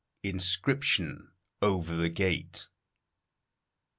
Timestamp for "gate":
2.09-2.65